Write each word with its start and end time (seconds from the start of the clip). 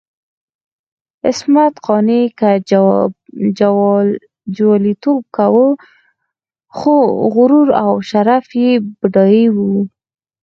عصمت 1.27 1.73
قانع 1.87 2.23
که 2.39 2.51
جواليتوب 4.57 5.21
کاوه، 5.35 5.69
خو 6.77 6.95
غرور 7.33 7.67
او 7.83 7.91
شرف 8.09 8.47
یې 8.61 8.71
بډای 8.99 9.43
وو. 9.55 9.65